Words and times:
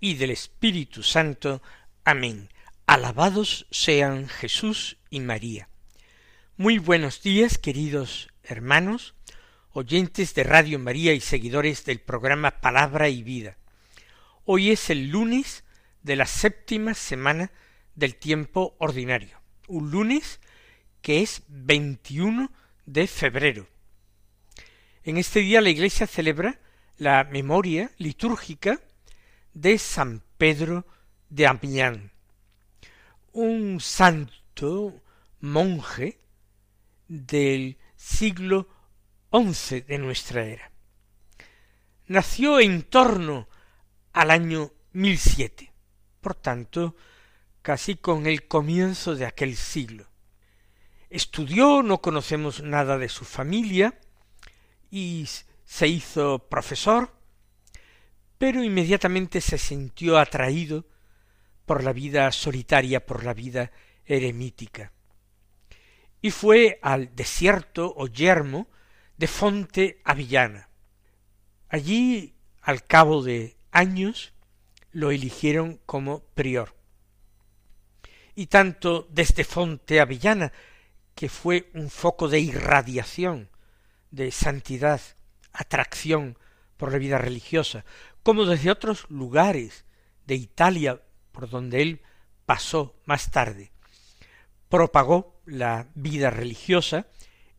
y 0.00 0.14
del 0.14 0.30
Espíritu 0.30 1.02
Santo. 1.02 1.62
Amén. 2.04 2.50
Alabados 2.86 3.66
sean 3.70 4.28
Jesús 4.28 4.98
y 5.10 5.20
María. 5.20 5.68
Muy 6.56 6.78
buenos 6.78 7.22
días, 7.22 7.58
queridos 7.58 8.28
hermanos, 8.42 9.14
oyentes 9.70 10.34
de 10.34 10.44
Radio 10.44 10.78
María 10.78 11.12
y 11.12 11.20
seguidores 11.20 11.84
del 11.84 12.00
programa 12.00 12.60
Palabra 12.60 13.08
y 13.08 13.22
Vida. 13.22 13.58
Hoy 14.44 14.70
es 14.70 14.90
el 14.90 15.08
lunes 15.08 15.64
de 16.02 16.16
la 16.16 16.26
séptima 16.26 16.94
semana 16.94 17.52
del 17.94 18.16
tiempo 18.16 18.74
ordinario, 18.78 19.40
un 19.66 19.90
lunes 19.90 20.40
que 21.02 21.22
es 21.22 21.42
21 21.48 22.50
de 22.86 23.06
febrero. 23.06 23.68
En 25.04 25.18
este 25.18 25.40
día 25.40 25.60
la 25.60 25.70
Iglesia 25.70 26.06
celebra 26.06 26.60
la 26.96 27.24
memoria 27.24 27.90
litúrgica 27.98 28.80
de 29.60 29.76
San 29.76 30.22
Pedro 30.36 30.86
de 31.28 31.48
Amiens, 31.48 32.12
un 33.32 33.80
santo 33.80 35.02
monje 35.40 36.20
del 37.08 37.76
siglo 37.96 38.68
XI 39.32 39.80
de 39.80 39.98
nuestra 39.98 40.44
era. 40.44 40.70
Nació 42.06 42.60
en 42.60 42.84
torno 42.84 43.48
al 44.12 44.30
año 44.30 44.70
1007, 44.92 45.72
por 46.20 46.36
tanto, 46.36 46.94
casi 47.60 47.96
con 47.96 48.26
el 48.26 48.46
comienzo 48.46 49.16
de 49.16 49.26
aquel 49.26 49.56
siglo. 49.56 50.06
Estudió, 51.10 51.82
no 51.82 52.00
conocemos 52.00 52.62
nada 52.62 52.96
de 52.96 53.08
su 53.08 53.24
familia, 53.24 53.98
y 54.88 55.28
se 55.64 55.88
hizo 55.88 56.48
profesor, 56.48 57.17
pero 58.38 58.62
inmediatamente 58.62 59.40
se 59.40 59.58
sintió 59.58 60.18
atraído 60.18 60.86
por 61.66 61.84
la 61.84 61.92
vida 61.92 62.30
solitaria, 62.32 63.04
por 63.04 63.24
la 63.24 63.34
vida 63.34 63.72
eremítica, 64.06 64.92
y 66.22 66.30
fue 66.30 66.78
al 66.82 67.14
desierto 67.14 67.92
o 67.96 68.06
yermo 68.06 68.68
de 69.16 69.26
Fonte 69.26 70.00
Avillana. 70.04 70.68
Allí, 71.68 72.34
al 72.62 72.84
cabo 72.84 73.22
de 73.22 73.56
años, 73.70 74.32
lo 74.92 75.10
eligieron 75.10 75.80
como 75.86 76.20
prior. 76.34 76.74
Y 78.34 78.46
tanto 78.46 79.06
desde 79.10 79.44
Fonte 79.44 80.00
Avillana, 80.00 80.52
que 81.14 81.28
fue 81.28 81.70
un 81.74 81.90
foco 81.90 82.28
de 82.28 82.40
irradiación, 82.40 83.50
de 84.10 84.30
santidad, 84.30 85.00
atracción 85.52 86.38
por 86.76 86.92
la 86.92 86.98
vida 86.98 87.18
religiosa, 87.18 87.84
como 88.28 88.44
desde 88.44 88.70
otros 88.70 89.06
lugares 89.08 89.86
de 90.26 90.34
Italia 90.34 91.00
por 91.32 91.48
donde 91.48 91.80
él 91.80 92.02
pasó 92.44 92.94
más 93.06 93.30
tarde, 93.30 93.72
propagó 94.68 95.40
la 95.46 95.86
vida 95.94 96.28
religiosa 96.28 97.06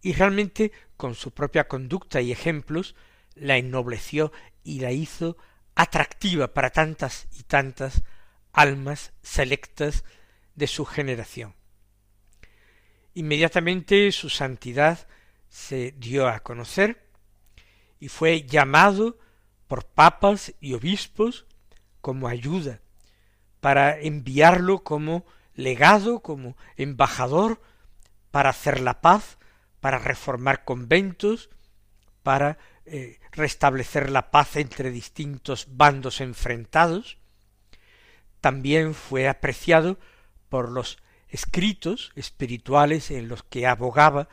y 0.03 0.13
realmente 0.13 0.71
con 0.95 1.15
su 1.15 1.31
propia 1.31 1.67
conducta 1.67 2.21
y 2.21 2.31
ejemplos 2.31 2.93
la 3.33 3.57
ennobleció 3.57 4.31
y 4.63 4.79
la 4.79 4.91
hizo 4.91 5.37
atractiva 5.73 6.53
para 6.53 6.69
tantas 6.69 7.27
y 7.35 7.41
tantas 7.41 8.03
almas 8.53 9.11
selectas 9.23 10.03
de 10.53 10.67
su 10.67 10.85
generación. 10.85 11.55
Inmediatamente 13.15 14.11
su 14.11 14.29
santidad 14.29 15.07
se 15.47 15.95
dio 15.97 16.27
a 16.27 16.41
conocer 16.41 17.09
y 17.99 18.09
fue 18.09 18.43
llamado 18.43 19.17
por 19.69 19.85
papas 19.85 20.55
y 20.59 20.73
obispos 20.73 21.45
como 22.01 22.27
ayuda, 22.27 22.81
para 23.59 23.99
enviarlo 23.99 24.83
como 24.83 25.25
legado, 25.53 26.21
como 26.21 26.57
embajador, 26.75 27.61
para 28.31 28.49
hacer 28.49 28.79
la 28.79 28.99
paz, 28.99 29.37
para 29.79 29.99
reformar 29.99 30.65
conventos, 30.65 31.51
para 32.23 32.57
eh, 32.85 33.19
restablecer 33.31 34.09
la 34.09 34.31
paz 34.31 34.55
entre 34.55 34.89
distintos 34.89 35.67
bandos 35.69 36.19
enfrentados. 36.19 37.19
También 38.41 38.95
fue 38.95 39.27
apreciado 39.27 39.99
por 40.49 40.71
los 40.71 40.97
escritos 41.27 42.11
espirituales 42.15 43.11
en 43.11 43.27
los 43.27 43.43
que 43.43 43.67
abogaba 43.67 44.29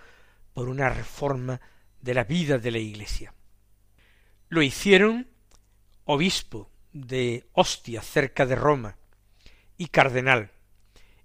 por 0.54 0.70
una 0.70 0.88
reforma 0.88 1.60
de 2.00 2.14
la 2.14 2.24
vida 2.24 2.56
de 2.56 2.70
la 2.70 2.78
Iglesia. 2.78 3.35
Lo 4.48 4.62
hicieron 4.62 5.28
obispo 6.04 6.70
de 6.92 7.46
Ostia, 7.52 8.00
cerca 8.00 8.46
de 8.46 8.54
Roma, 8.54 8.96
y 9.76 9.88
cardenal, 9.88 10.52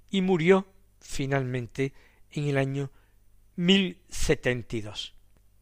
y 0.10 0.22
murió 0.22 0.68
finalmente 1.00 1.94
en 2.32 2.48
el 2.48 2.58
año 2.58 2.92
dos. 4.82 5.14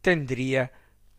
Tendría 0.01 0.71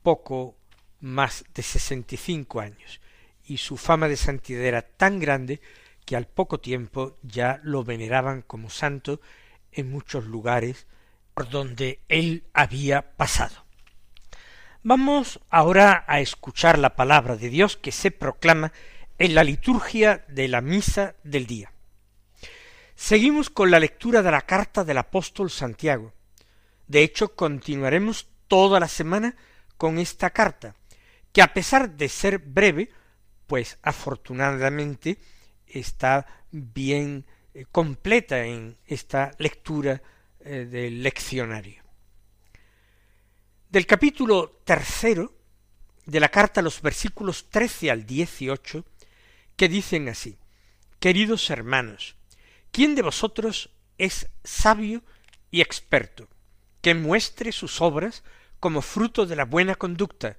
poco 0.03 0.57
más 1.01 1.45
de 1.55 1.63
sesenta 1.63 2.15
y 2.15 2.19
cinco 2.19 2.61
años, 2.61 3.01
y 3.45 3.59
su 3.59 3.77
fama 3.77 4.09
de 4.09 4.17
santidad 4.17 4.63
era 4.63 4.83
tan 4.83 5.19
grande 5.19 5.61
que 6.07 6.17
al 6.17 6.27
poco 6.27 6.59
tiempo 6.59 7.19
ya 7.23 7.61
lo 7.63 7.85
veneraban 7.85 8.43
como 8.43 8.71
santo 8.71 9.21
en 9.73 9.91
muchos 9.91 10.25
lugares 10.25 10.87
por 11.35 11.51
donde 11.51 12.01
él 12.09 12.45
había 12.55 13.17
pasado. 13.17 13.70
Vamos 14.83 15.41
ahora 15.51 16.07
a 16.09 16.21
escuchar 16.21 16.79
la 16.79 16.97
palabra 16.97 17.37
de 17.37 17.51
Dios 17.51 17.77
que 17.77 17.93
se 17.93 18.11
proclama 18.11 18.73
en 19.19 19.35
la 19.35 19.45
liturgia 19.45 20.25
de 20.29 20.49
la 20.49 20.63
misa 20.63 21.17
del 21.23 21.47
día. 21.47 21.71
Seguimos 22.95 23.51
con 23.51 23.71
la 23.71 23.79
lectura 23.79 24.23
de 24.23 24.31
la 24.31 24.41
carta 24.41 24.83
del 24.83 24.97
apóstol 24.97 25.51
Santiago. 25.51 26.15
De 26.89 27.03
hecho, 27.03 27.35
continuaremos 27.37 28.29
toda 28.49 28.81
la 28.81 28.89
semana 28.89 29.37
con 29.77 29.99
esta 29.99 30.31
carta, 30.31 30.75
que 31.31 31.43
a 31.43 31.53
pesar 31.53 31.91
de 31.91 32.09
ser 32.09 32.39
breve, 32.39 32.89
pues 33.47 33.79
afortunadamente 33.83 35.19
está 35.67 36.27
bien 36.53 37.27
eh, 37.53 37.67
completa 37.71 38.47
en 38.47 38.79
esta 38.87 39.33
lectura 39.37 40.01
eh, 40.41 40.67
del 40.71 41.03
leccionario 41.03 41.80
del 43.71 43.87
capítulo 43.87 44.61
tercero 44.65 45.33
de 46.05 46.19
la 46.19 46.29
carta, 46.29 46.61
los 46.61 46.83
versículos 46.83 47.51
trece 47.51 47.91
al 47.91 48.05
dieciocho, 48.05 48.85
que 49.57 49.69
dicen 49.69 50.09
así 50.09 50.39
Queridos 50.99 51.49
hermanos, 51.51 52.17
¿quién 52.73 52.95
de 52.95 53.03
vosotros 53.03 53.71
es 53.97 54.29
sabio 54.43 55.03
y 55.51 55.61
experto, 55.61 56.29
que 56.83 56.95
muestre 56.95 57.53
sus 57.53 57.81
obras 57.81 58.25
como 58.59 58.83
fruto 58.83 59.25
de 59.25 59.37
la 59.37 59.45
buena 59.45 59.77
conducta, 59.77 60.37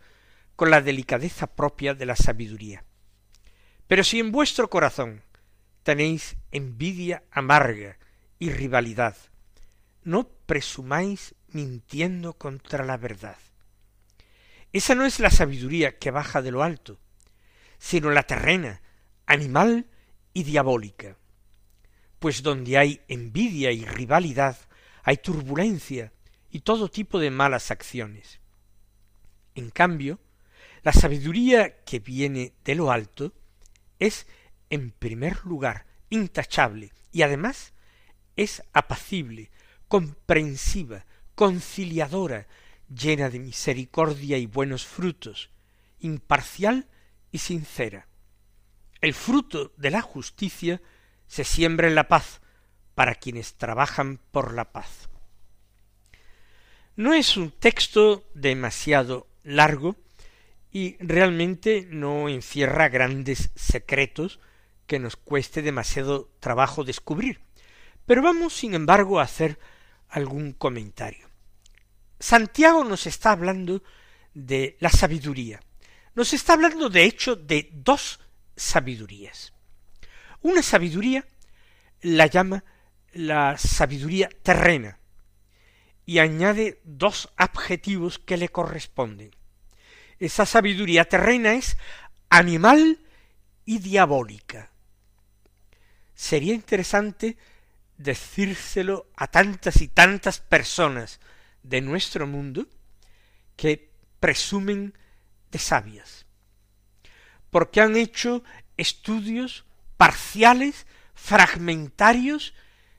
con 0.56 0.70
la 0.70 0.82
delicadeza 0.82 1.48
propia 1.48 1.94
de 1.94 2.06
la 2.06 2.16
sabiduría? 2.18 2.84
Pero 3.88 4.04
si 4.04 4.20
en 4.20 4.32
vuestro 4.32 4.70
corazón 4.70 5.24
tenéis 5.84 6.36
envidia 6.52 7.24
amarga 7.32 7.98
y 8.40 8.52
rivalidad, 8.52 9.16
no 10.04 10.28
presumáis 10.46 11.34
mintiendo 11.54 12.34
contra 12.34 12.86
la 12.86 12.98
verdad. 12.98 13.38
Esa 14.74 14.96
no 14.96 15.06
es 15.06 15.20
la 15.20 15.32
sabiduría 15.32 15.98
que 16.00 16.12
baja 16.12 16.42
de 16.42 16.52
lo 16.52 16.64
alto, 16.64 17.00
sino 17.78 18.12
la 18.12 18.24
terrena, 18.24 18.82
animal 19.26 19.88
y 20.34 20.44
diabólica. 20.44 21.18
Pues 22.20 22.44
donde 22.44 22.78
hay 22.78 23.02
envidia 23.08 23.72
y 23.72 23.86
rivalidad, 23.86 24.58
hay 25.04 25.18
turbulencia 25.18 26.14
y 26.50 26.62
todo 26.62 26.90
tipo 26.90 27.20
de 27.20 27.32
malas 27.32 27.72
acciones. 27.72 28.40
En 29.56 29.70
cambio, 29.72 30.20
la 30.84 30.94
sabiduría 30.94 31.84
que 31.84 32.00
viene 32.00 32.54
de 32.64 32.76
lo 32.76 32.92
alto 32.92 33.34
es, 34.00 34.28
en 34.70 34.92
primer 34.92 35.46
lugar, 35.46 35.86
intachable 36.10 36.92
y 37.12 37.24
además 37.24 37.74
es 38.36 38.64
apacible, 38.74 39.52
comprensiva, 39.88 41.06
conciliadora, 41.42 42.46
llena 42.88 43.32
de 43.32 43.40
misericordia 43.40 44.38
y 44.38 44.46
buenos 44.46 44.86
frutos, 44.86 45.50
imparcial 45.98 46.88
y 47.32 47.40
sincera. 47.40 48.06
el 49.02 49.16
fruto 49.16 49.74
de 49.76 49.90
la 49.90 50.04
justicia 50.04 50.84
se 51.26 51.44
siembra 51.44 51.88
en 51.88 51.96
la 51.96 52.08
paz 52.08 52.42
para 52.94 53.16
quienes 53.16 53.56
trabajan 53.56 54.20
por 54.30 54.54
la 54.54 54.72
paz. 54.72 55.10
No 56.96 57.16
es 57.16 57.36
un 57.38 57.50
texto 57.50 58.24
demasiado 58.36 59.28
largo 59.44 59.96
y 60.72 60.96
realmente 61.04 61.88
no 61.90 62.30
encierra 62.30 62.88
grandes 62.88 63.50
secretos 63.56 64.40
que 64.86 65.00
nos 65.00 65.16
cueste 65.16 65.64
demasiado 65.64 66.30
trabajo 66.40 66.84
descubrir. 66.84 67.42
Pero 68.06 68.22
vamos, 68.22 68.54
sin 68.54 68.76
embargo, 68.76 69.20
a 69.20 69.24
hacer 69.24 69.58
algún 70.08 70.54
comentario. 70.54 71.31
Santiago 72.22 72.84
nos 72.84 73.08
está 73.08 73.32
hablando 73.32 73.84
de 74.34 74.78
la 74.80 74.90
sabiduría. 74.90 75.60
Nos 76.14 76.34
está 76.34 76.54
hablando, 76.54 76.90
de 76.90 77.04
hecho, 77.04 77.36
de 77.36 77.70
dos 77.74 78.20
sabidurías. 78.56 79.54
Una 80.42 80.62
sabiduría 80.62 81.26
la 82.02 82.28
llama 82.28 82.64
la 83.14 83.58
sabiduría 83.58 84.30
terrena 84.42 85.00
y 86.06 86.20
añade 86.20 86.80
dos 86.84 87.30
adjetivos 87.38 88.20
que 88.20 88.38
le 88.38 88.50
corresponden. 88.50 89.36
Esa 90.20 90.46
sabiduría 90.46 91.06
terrena 91.06 91.54
es 91.54 91.78
animal 92.30 93.00
y 93.66 93.80
diabólica. 93.80 94.72
Sería 96.14 96.54
interesante 96.54 97.38
decírselo 97.98 99.08
a 99.16 99.28
tantas 99.28 99.82
y 99.82 99.88
tantas 99.88 100.40
personas 100.40 101.20
de 101.64 101.82
nuestro 101.82 102.28
mundo 102.28 102.68
que 103.56 103.92
presumen 104.20 104.94
de 105.52 105.60
sabias, 105.60 106.26
porque 107.50 107.82
han 107.82 107.96
hecho 107.96 108.44
estudios 108.78 109.66
parciales, 109.98 110.88
fragmentarios, 111.14 112.54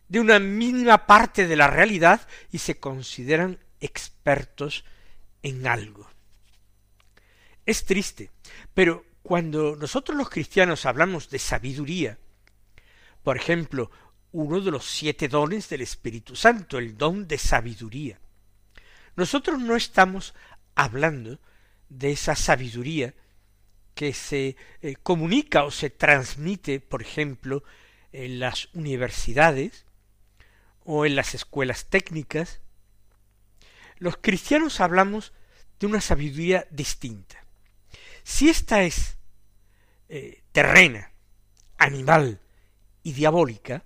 de 0.08 0.20
una 0.20 0.38
mínima 0.38 1.06
parte 1.06 1.46
de 1.46 1.56
la 1.56 1.68
realidad 1.68 2.28
y 2.50 2.58
se 2.58 2.78
consideran 2.78 3.58
expertos 3.80 4.84
en 5.42 5.66
algo. 5.66 6.08
Es 7.64 7.86
triste, 7.86 8.30
pero 8.74 9.06
cuando 9.22 9.74
nosotros 9.76 10.16
los 10.18 10.28
cristianos 10.28 10.84
hablamos 10.84 11.30
de 11.30 11.38
sabiduría, 11.38 12.18
por 13.22 13.36
ejemplo, 13.36 13.90
uno 14.32 14.60
de 14.60 14.70
los 14.70 14.84
siete 14.84 15.28
dones 15.28 15.68
del 15.68 15.80
Espíritu 15.80 16.36
Santo, 16.36 16.78
el 16.78 16.96
don 16.98 17.26
de 17.26 17.38
sabiduría, 17.38 18.18
nosotros 19.16 19.60
no 19.60 19.76
estamos 19.76 20.34
hablando 20.74 21.38
de 21.88 22.12
esa 22.12 22.34
sabiduría 22.34 23.14
que 23.94 24.14
se 24.14 24.56
eh, 24.80 24.96
comunica 25.02 25.64
o 25.64 25.70
se 25.70 25.90
transmite, 25.90 26.80
por 26.80 27.02
ejemplo, 27.02 27.62
en 28.12 28.40
las 28.40 28.68
universidades 28.74 29.84
o 30.84 31.06
en 31.06 31.16
las 31.16 31.34
escuelas 31.34 31.86
técnicas. 31.86 32.60
Los 33.98 34.16
cristianos 34.16 34.80
hablamos 34.80 35.32
de 35.78 35.86
una 35.86 36.00
sabiduría 36.00 36.66
distinta. 36.70 37.44
Si 38.24 38.48
esta 38.48 38.82
es 38.82 39.16
eh, 40.08 40.42
terrena, 40.52 41.12
animal 41.76 42.40
y 43.02 43.12
diabólica, 43.12 43.84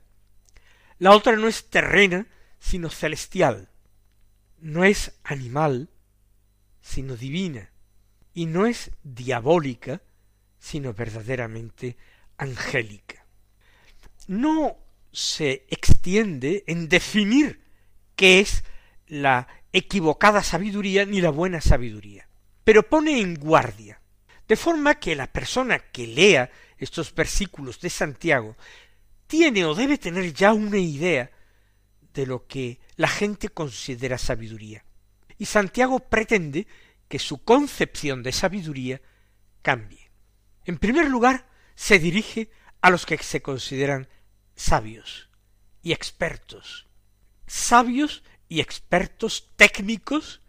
la 0.98 1.12
otra 1.12 1.36
no 1.36 1.48
es 1.48 1.68
terrena, 1.68 2.26
sino 2.58 2.90
celestial. 2.90 3.68
No 4.58 4.84
es 4.84 5.12
animal, 5.24 5.90
sino 6.80 7.16
divina 7.16 7.70
y 8.32 8.46
no 8.46 8.66
es 8.66 8.90
diabólica, 9.02 10.02
sino 10.58 10.92
verdaderamente 10.92 11.96
angélica. 12.36 13.26
No 14.28 14.76
se 15.12 15.66
extiende 15.68 16.64
en 16.66 16.88
definir 16.88 17.62
qué 18.14 18.40
es 18.40 18.64
la 19.06 19.48
equivocada 19.72 20.42
sabiduría 20.42 21.04
ni 21.04 21.20
la 21.20 21.30
buena 21.30 21.60
sabiduría, 21.60 22.28
pero 22.64 22.88
pone 22.88 23.20
en 23.20 23.34
guardia, 23.34 24.00
de 24.48 24.56
forma 24.56 24.96
que 24.96 25.16
la 25.16 25.32
persona 25.32 25.78
que 25.78 26.06
lea 26.06 26.50
estos 26.78 27.14
versículos 27.14 27.80
de 27.80 27.90
Santiago 27.90 28.56
tiene 29.26 29.64
o 29.64 29.74
debe 29.74 29.98
tener 29.98 30.32
ya 30.32 30.52
una 30.52 30.78
idea 30.78 31.30
de 32.16 32.26
lo 32.26 32.46
que 32.46 32.80
la 32.96 33.08
gente 33.08 33.50
considera 33.50 34.18
sabiduría. 34.18 34.84
Y 35.38 35.44
Santiago 35.44 36.00
pretende 36.00 36.66
que 37.08 37.18
su 37.18 37.44
concepción 37.44 38.22
de 38.22 38.32
sabiduría 38.32 39.00
cambie. 39.62 40.10
En 40.64 40.78
primer 40.78 41.08
lugar, 41.08 41.46
se 41.76 41.98
dirige 41.98 42.50
a 42.80 42.90
los 42.90 43.04
que 43.04 43.18
se 43.18 43.42
consideran 43.42 44.08
sabios 44.56 45.28
y 45.82 45.92
expertos, 45.92 46.88
sabios 47.46 48.24
y 48.48 48.60
expertos 48.60 49.52
técnicos 49.56 50.40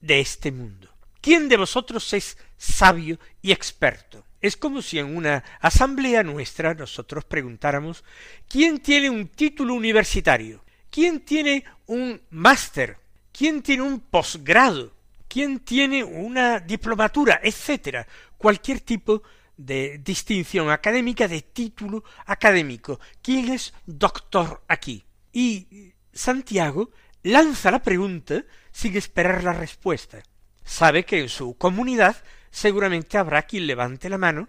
de 0.00 0.20
este 0.20 0.52
mundo. 0.52 0.94
¿Quién 1.22 1.48
de 1.48 1.56
vosotros 1.56 2.12
es 2.12 2.36
sabio 2.58 3.18
y 3.40 3.52
experto? 3.52 4.24
Es 4.40 4.56
como 4.56 4.82
si 4.82 4.98
en 4.98 5.16
una 5.16 5.44
asamblea 5.60 6.22
nuestra 6.22 6.74
nosotros 6.74 7.24
preguntáramos 7.24 8.04
¿quién 8.48 8.80
tiene 8.80 9.10
un 9.10 9.28
título 9.28 9.74
universitario? 9.74 10.62
¿Quién 10.90 11.20
tiene 11.20 11.64
un 11.86 12.20
máster? 12.30 12.98
¿quién 13.32 13.62
tiene 13.62 13.82
un 13.82 14.00
posgrado? 14.00 14.92
quién 15.30 15.60
tiene 15.60 16.02
una 16.02 16.58
diplomatura, 16.58 17.40
etcétera, 17.40 18.04
cualquier 18.36 18.80
tipo 18.80 19.22
de 19.56 19.98
distinción 19.98 20.70
académica, 20.70 21.28
de 21.28 21.42
título 21.42 22.02
académico. 22.26 22.98
¿Quién 23.22 23.52
es 23.52 23.72
doctor 23.86 24.64
aquí? 24.66 25.04
Y 25.32 25.92
Santiago 26.12 26.90
lanza 27.22 27.70
la 27.70 27.80
pregunta 27.80 28.44
sin 28.72 28.96
esperar 28.96 29.44
la 29.44 29.52
respuesta. 29.52 30.20
Sabe 30.64 31.04
que 31.04 31.20
en 31.20 31.28
su 31.28 31.56
comunidad 31.56 32.16
seguramente 32.50 33.16
habrá 33.16 33.42
quien 33.42 33.68
levante 33.68 34.08
la 34.08 34.18
mano 34.18 34.48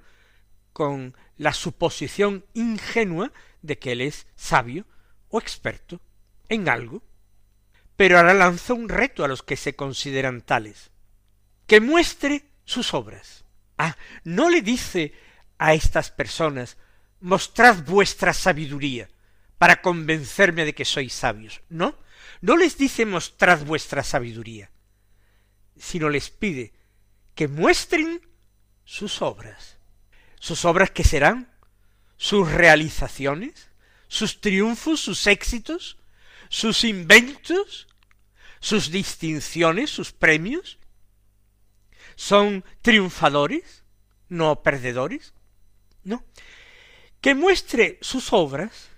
con 0.73 1.15
la 1.37 1.53
suposición 1.53 2.43
ingenua 2.55 3.31
de 3.61 3.77
que 3.77 3.91
él 3.91 4.01
es 4.01 4.25
sabio 4.35 4.87
o 5.29 5.39
experto 5.39 6.01
en 6.51 6.69
algo 6.69 7.01
pero 8.01 8.17
ahora 8.17 8.33
lanza 8.33 8.73
un 8.73 8.89
reto 8.89 9.23
a 9.23 9.27
los 9.27 9.43
que 9.43 9.55
se 9.55 9.75
consideran 9.75 10.41
tales, 10.41 10.89
que 11.67 11.79
muestre 11.79 12.45
sus 12.65 12.95
obras. 12.95 13.45
Ah, 13.77 13.95
no 14.23 14.49
le 14.49 14.63
dice 14.63 15.13
a 15.59 15.75
estas 15.75 16.09
personas, 16.09 16.77
mostrad 17.19 17.83
vuestra 17.83 18.33
sabiduría 18.33 19.07
para 19.59 19.83
convencerme 19.83 20.65
de 20.65 20.73
que 20.73 20.83
sois 20.83 21.13
sabios. 21.13 21.61
No, 21.69 21.95
no 22.41 22.57
les 22.57 22.75
dice 22.75 23.05
mostrad 23.05 23.63
vuestra 23.65 24.01
sabiduría, 24.01 24.71
sino 25.77 26.09
les 26.09 26.31
pide 26.31 26.73
que 27.35 27.47
muestren 27.47 28.27
sus 28.83 29.21
obras. 29.21 29.77
Sus 30.39 30.65
obras 30.65 30.89
que 30.89 31.03
serán 31.03 31.53
sus 32.17 32.51
realizaciones, 32.51 33.69
sus 34.07 34.41
triunfos, 34.41 34.99
sus 34.99 35.27
éxitos, 35.27 36.00
sus 36.51 36.83
inventos, 36.83 37.87
sus 38.59 38.91
distinciones, 38.91 39.89
sus 39.89 40.11
premios? 40.11 40.77
¿Son 42.15 42.65
triunfadores, 42.81 43.85
no 44.27 44.61
perdedores? 44.61 45.33
No. 46.03 46.25
Que 47.21 47.35
muestre 47.35 47.97
sus 48.01 48.33
obras, 48.33 48.89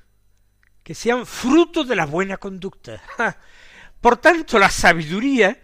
que 0.81 0.95
sean 0.95 1.27
fruto 1.27 1.83
de 1.83 1.95
la 1.95 2.07
buena 2.07 2.38
conducta. 2.38 3.03
Por 4.01 4.17
tanto, 4.17 4.57
la 4.57 4.72
sabiduría 4.72 5.62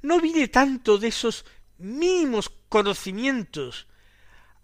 no 0.00 0.20
viene 0.20 0.48
tanto 0.48 0.96
de 0.96 1.08
esos 1.08 1.44
mínimos 1.76 2.50
conocimientos 2.70 3.88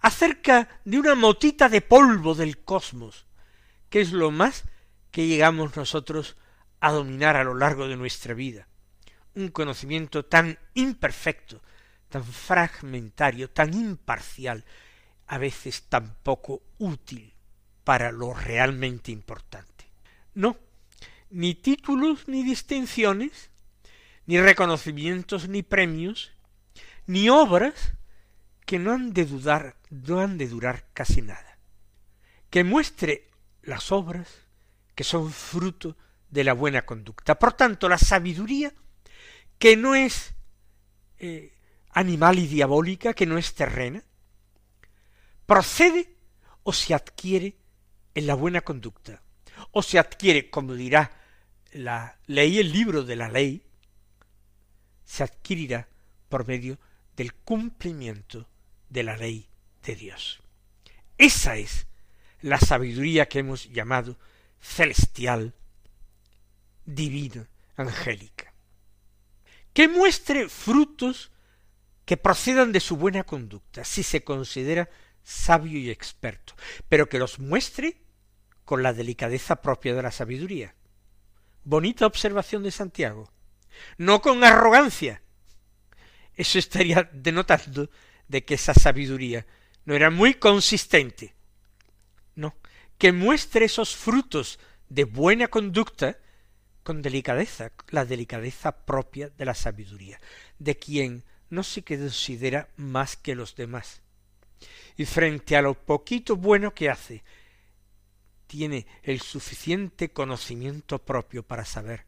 acerca 0.00 0.80
de 0.86 0.98
una 0.98 1.14
motita 1.14 1.68
de 1.68 1.82
polvo 1.82 2.34
del 2.34 2.64
cosmos, 2.64 3.26
que 3.90 4.00
es 4.00 4.12
lo 4.12 4.30
más 4.30 4.64
que 5.10 5.26
llegamos 5.26 5.76
nosotros 5.76 6.36
a 6.80 6.92
dominar 6.92 7.36
a 7.36 7.44
lo 7.44 7.54
largo 7.54 7.88
de 7.88 7.96
nuestra 7.96 8.34
vida. 8.34 8.68
Un 9.34 9.48
conocimiento 9.48 10.24
tan 10.24 10.58
imperfecto, 10.74 11.62
tan 12.08 12.24
fragmentario, 12.24 13.50
tan 13.50 13.74
imparcial, 13.74 14.64
a 15.26 15.38
veces 15.38 15.82
tan 15.88 16.14
poco 16.22 16.62
útil 16.78 17.34
para 17.84 18.12
lo 18.12 18.34
realmente 18.34 19.12
importante. 19.12 19.86
No, 20.34 20.56
ni 21.30 21.54
títulos 21.54 22.28
ni 22.28 22.42
distinciones, 22.42 23.50
ni 24.26 24.40
reconocimientos 24.40 25.48
ni 25.48 25.62
premios, 25.62 26.32
ni 27.06 27.28
obras 27.28 27.92
que 28.64 28.78
no 28.78 28.92
han 28.92 29.12
de 29.12 29.24
dudar, 29.24 29.76
no 29.90 30.20
han 30.20 30.38
de 30.38 30.48
durar 30.48 30.86
casi 30.92 31.22
nada. 31.22 31.58
Que 32.50 32.64
muestre 32.64 33.28
las 33.62 33.92
obras 33.92 34.28
que 34.94 35.04
son 35.04 35.30
fruto 35.32 35.96
de 36.30 36.44
la 36.44 36.52
buena 36.52 36.84
conducta. 36.84 37.38
Por 37.38 37.52
tanto, 37.52 37.88
la 37.88 37.98
sabiduría, 37.98 38.72
que 39.58 39.76
no 39.76 39.94
es 39.94 40.34
eh, 41.18 41.54
animal 41.90 42.38
y 42.38 42.46
diabólica, 42.46 43.14
que 43.14 43.26
no 43.26 43.38
es 43.38 43.54
terrena, 43.54 44.02
procede 45.46 46.16
o 46.62 46.72
se 46.72 46.94
adquiere 46.94 47.56
en 48.14 48.26
la 48.26 48.34
buena 48.34 48.60
conducta, 48.62 49.22
o 49.70 49.82
se 49.82 49.98
adquiere, 49.98 50.50
como 50.50 50.74
dirá 50.74 51.10
la 51.72 52.18
ley, 52.26 52.58
el 52.58 52.72
libro 52.72 53.04
de 53.04 53.16
la 53.16 53.28
ley, 53.28 53.62
se 55.04 55.22
adquirirá 55.22 55.88
por 56.28 56.46
medio 56.46 56.78
del 57.14 57.34
cumplimiento 57.34 58.48
de 58.88 59.02
la 59.02 59.16
ley 59.16 59.48
de 59.82 59.96
Dios. 59.96 60.42
Esa 61.18 61.56
es 61.56 61.86
la 62.40 62.58
sabiduría 62.58 63.26
que 63.28 63.38
hemos 63.38 63.70
llamado 63.70 64.18
celestial, 64.60 65.54
divina, 66.86 67.48
angélica. 67.76 68.54
Que 69.72 69.88
muestre 69.88 70.48
frutos 70.48 71.30
que 72.06 72.16
procedan 72.16 72.72
de 72.72 72.80
su 72.80 72.96
buena 72.96 73.24
conducta, 73.24 73.84
si 73.84 74.02
se 74.02 74.24
considera 74.24 74.88
sabio 75.22 75.78
y 75.78 75.90
experto, 75.90 76.54
pero 76.88 77.08
que 77.08 77.18
los 77.18 77.40
muestre 77.40 78.00
con 78.64 78.82
la 78.82 78.92
delicadeza 78.92 79.56
propia 79.56 79.94
de 79.94 80.02
la 80.02 80.12
sabiduría. 80.12 80.74
Bonita 81.64 82.06
observación 82.06 82.62
de 82.62 82.70
Santiago. 82.70 83.30
No 83.98 84.22
con 84.22 84.42
arrogancia. 84.44 85.20
Eso 86.34 86.58
estaría 86.58 87.10
denotando 87.12 87.90
de 88.28 88.44
que 88.44 88.54
esa 88.54 88.72
sabiduría 88.72 89.46
no 89.84 89.94
era 89.94 90.10
muy 90.10 90.34
consistente. 90.34 91.34
No, 92.34 92.54
que 92.98 93.12
muestre 93.12 93.64
esos 93.64 93.96
frutos 93.96 94.58
de 94.88 95.04
buena 95.04 95.48
conducta 95.48 96.18
con 96.86 97.02
delicadeza, 97.02 97.72
la 97.88 98.04
delicadeza 98.04 98.70
propia 98.70 99.28
de 99.28 99.44
la 99.44 99.54
sabiduría, 99.54 100.20
de 100.60 100.76
quien 100.76 101.24
no 101.50 101.64
se 101.64 101.82
considera 101.82 102.68
más 102.76 103.16
que 103.16 103.34
los 103.34 103.56
demás. 103.56 104.02
Y 104.96 105.04
frente 105.04 105.56
a 105.56 105.62
lo 105.62 105.74
poquito 105.74 106.36
bueno 106.36 106.74
que 106.74 106.88
hace, 106.88 107.24
tiene 108.46 108.86
el 109.02 109.20
suficiente 109.20 110.10
conocimiento 110.10 111.00
propio 111.00 111.42
para 111.42 111.64
saber 111.64 112.06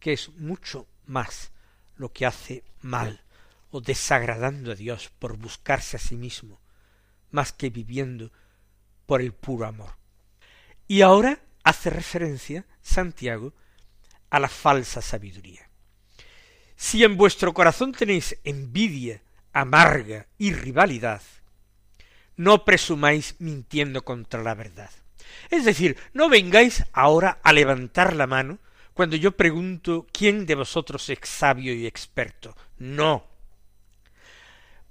que 0.00 0.12
es 0.12 0.28
mucho 0.30 0.88
más 1.06 1.52
lo 1.94 2.12
que 2.12 2.26
hace 2.26 2.64
mal 2.80 3.22
o 3.70 3.80
desagradando 3.80 4.72
a 4.72 4.74
Dios 4.74 5.12
por 5.20 5.36
buscarse 5.36 5.98
a 5.98 6.00
sí 6.00 6.16
mismo, 6.16 6.60
más 7.30 7.52
que 7.52 7.70
viviendo 7.70 8.32
por 9.06 9.20
el 9.20 9.34
puro 9.34 9.66
amor. 9.66 9.92
Y 10.88 11.02
ahora 11.02 11.38
hace 11.62 11.90
referencia 11.90 12.66
Santiago 12.82 13.54
a 14.34 14.40
la 14.40 14.48
falsa 14.48 15.00
sabiduría. 15.00 15.70
Si 16.74 17.04
en 17.04 17.16
vuestro 17.16 17.54
corazón 17.54 17.92
tenéis 17.92 18.36
envidia 18.42 19.22
amarga 19.52 20.26
y 20.38 20.52
rivalidad, 20.52 21.22
no 22.36 22.64
presumáis 22.64 23.36
mintiendo 23.38 24.04
contra 24.04 24.42
la 24.42 24.56
verdad. 24.56 24.90
Es 25.50 25.64
decir, 25.64 25.96
no 26.14 26.28
vengáis 26.28 26.84
ahora 26.92 27.38
a 27.44 27.52
levantar 27.52 28.16
la 28.16 28.26
mano 28.26 28.58
cuando 28.92 29.14
yo 29.14 29.36
pregunto 29.36 30.04
quién 30.12 30.46
de 30.46 30.56
vosotros 30.56 31.08
es 31.10 31.20
sabio 31.22 31.72
y 31.72 31.86
experto. 31.86 32.56
No. 32.76 33.28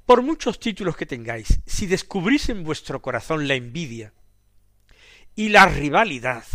Por 0.05 0.21
muchos 0.21 0.57
títulos 0.57 0.95
que 0.95 1.05
tengáis, 1.05 1.59
si 1.65 1.85
descubrís 1.85 2.47
en 2.47 2.63
vuestro 2.63 3.01
corazón 3.01 3.49
la 3.49 3.55
envidia 3.55 4.13
y 5.35 5.49
la 5.49 5.65
rivalidad, 5.65 6.45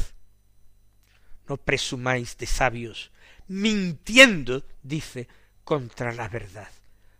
no 1.48 1.56
presumáis 1.56 2.36
de 2.36 2.46
sabios, 2.46 3.10
mintiendo, 3.48 4.64
dice, 4.82 5.28
contra 5.64 6.12
la 6.12 6.28
verdad. 6.28 6.68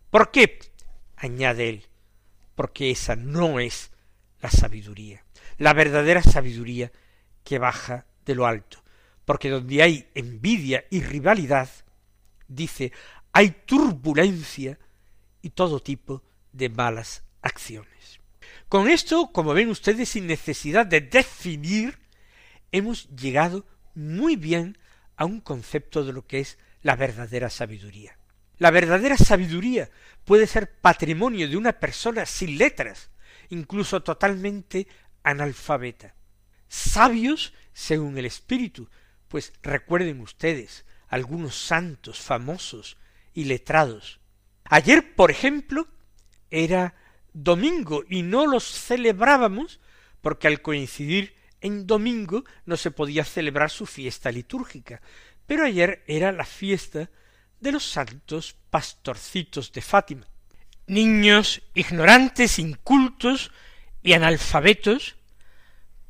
¿Por 0.09 0.31
qué? 0.31 0.59
añade 1.15 1.69
él, 1.69 1.85
porque 2.55 2.91
esa 2.91 3.15
no 3.15 3.59
es 3.59 3.91
la 4.41 4.49
sabiduría, 4.49 5.25
la 5.57 5.73
verdadera 5.73 6.23
sabiduría 6.23 6.91
que 7.43 7.59
baja 7.59 8.05
de 8.25 8.35
lo 8.35 8.45
alto, 8.45 8.81
porque 9.25 9.49
donde 9.49 9.83
hay 9.83 10.09
envidia 10.15 10.85
y 10.89 11.01
rivalidad, 11.01 11.69
dice, 12.47 12.93
hay 13.33 13.51
turbulencia 13.65 14.79
y 15.41 15.49
todo 15.49 15.81
tipo 15.81 16.23
de 16.53 16.69
malas 16.69 17.23
acciones. 17.41 18.19
Con 18.69 18.89
esto, 18.89 19.31
como 19.31 19.53
ven 19.53 19.69
ustedes, 19.69 20.09
sin 20.09 20.27
necesidad 20.27 20.85
de 20.85 21.01
definir, 21.01 21.99
hemos 22.71 23.09
llegado 23.09 23.65
muy 23.99 24.35
bien 24.35 24.77
a 25.17 25.25
un 25.25 25.41
concepto 25.41 26.05
de 26.05 26.13
lo 26.13 26.25
que 26.25 26.39
es 26.39 26.57
la 26.81 26.95
verdadera 26.95 27.49
sabiduría. 27.49 28.17
La 28.57 28.71
verdadera 28.71 29.17
sabiduría 29.17 29.89
puede 30.23 30.47
ser 30.47 30.71
patrimonio 30.79 31.47
de 31.49 31.57
una 31.57 31.73
persona 31.73 32.25
sin 32.25 32.57
letras, 32.57 33.09
incluso 33.49 34.01
totalmente 34.01 34.87
analfabeta. 35.23 36.15
Sabios 36.67 37.53
según 37.73 38.17
el 38.17 38.25
Espíritu, 38.25 38.89
pues 39.27 39.53
recuerden 39.61 40.21
ustedes 40.21 40.85
algunos 41.07 41.55
santos 41.55 42.19
famosos 42.19 42.97
y 43.33 43.45
letrados. 43.45 44.19
Ayer, 44.65 45.15
por 45.15 45.31
ejemplo, 45.31 45.87
era 46.51 46.95
domingo 47.33 48.03
y 48.09 48.21
no 48.21 48.45
los 48.45 48.65
celebrábamos 48.65 49.79
porque 50.21 50.47
al 50.47 50.61
coincidir 50.61 51.35
en 51.61 51.87
domingo 51.87 52.43
no 52.65 52.77
se 52.77 52.91
podía 52.91 53.23
celebrar 53.23 53.69
su 53.69 53.85
fiesta 53.85 54.31
litúrgica, 54.31 55.01
pero 55.45 55.65
ayer 55.65 56.03
era 56.07 56.31
la 56.31 56.45
fiesta 56.45 57.09
de 57.59 57.71
los 57.71 57.83
santos 57.83 58.55
pastorcitos 58.69 59.71
de 59.71 59.81
Fátima. 59.81 60.27
Niños 60.87 61.61
ignorantes, 61.73 62.59
incultos 62.59 63.51
y 64.01 64.13
analfabetos, 64.13 65.17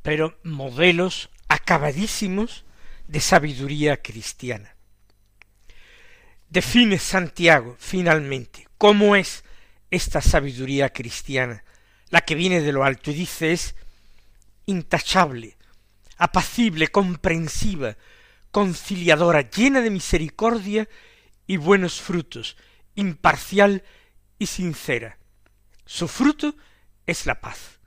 pero 0.02 0.38
modelos 0.42 1.30
acabadísimos 1.48 2.64
de 3.08 3.20
sabiduría 3.20 4.00
cristiana. 4.00 4.76
Define 6.48 6.98
Santiago, 6.98 7.76
finalmente, 7.78 8.66
cómo 8.78 9.16
es 9.16 9.44
esta 9.90 10.20
sabiduría 10.20 10.90
cristiana, 10.90 11.64
la 12.08 12.22
que 12.22 12.34
viene 12.34 12.60
de 12.60 12.72
lo 12.72 12.84
alto, 12.84 13.10
y 13.10 13.14
dice 13.14 13.52
es 13.52 13.74
intachable, 14.70 15.56
apacible, 16.16 16.88
comprensiva, 16.88 17.96
conciliadora, 18.50 19.50
llena 19.50 19.80
de 19.80 19.90
misericordia 19.90 20.88
y 21.46 21.56
buenos 21.56 22.00
frutos, 22.00 22.56
imparcial 22.94 23.82
y 24.38 24.46
sincera. 24.46 25.18
Su 25.84 26.08
fruto 26.08 26.54
es 27.06 27.26
la 27.26 27.40
paz. 27.40 27.80